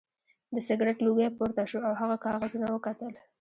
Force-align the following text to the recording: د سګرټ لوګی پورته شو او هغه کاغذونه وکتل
د 0.53 0.57
سګرټ 0.67 0.97
لوګی 1.05 1.29
پورته 1.37 1.63
شو 1.69 1.79
او 1.87 1.93
هغه 2.01 2.15
کاغذونه 2.25 2.67
وکتل 2.71 3.13